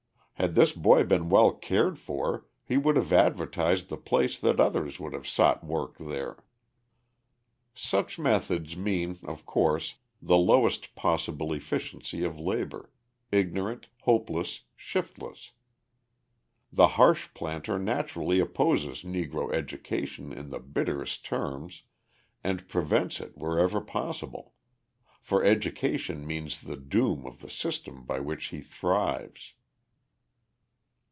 Had 0.35 0.55
this 0.55 0.71
boy 0.71 1.03
been 1.03 1.29
well 1.29 1.53
cared 1.53 1.99
for, 1.99 2.47
he 2.65 2.75
would 2.75 2.95
have 2.95 3.13
advertised 3.13 3.89
the 3.89 3.95
place 3.97 4.39
that 4.39 4.59
others 4.59 4.99
would 4.99 5.13
have 5.13 5.27
sought 5.27 5.63
work 5.63 5.97
there. 5.99 6.43
Such 7.75 8.17
methods 8.17 8.75
mean, 8.75 9.19
of 9.23 9.45
course, 9.45 9.97
the 10.19 10.39
lowest 10.39 10.95
possible 10.95 11.53
efficiency 11.53 12.23
of 12.23 12.39
labour 12.39 12.89
ignorant, 13.31 13.89
hopeless, 14.01 14.61
shiftless. 14.75 15.51
The 16.73 16.87
harsh 16.97 17.29
planter 17.35 17.77
naturally 17.77 18.39
opposes 18.39 19.03
Negro 19.03 19.53
education 19.53 20.33
in 20.33 20.49
the 20.49 20.59
bitterest 20.59 21.23
terms 21.23 21.83
and 22.43 22.67
prevents 22.67 23.19
it 23.19 23.37
wherever 23.37 23.79
possible; 23.79 24.55
for 25.19 25.43
education 25.43 26.25
means 26.25 26.61
the 26.61 26.77
doom 26.77 27.27
of 27.27 27.41
the 27.41 27.49
system 27.51 28.03
by 28.05 28.19
which 28.19 28.45
he 28.45 28.61
thrives. 28.61 29.53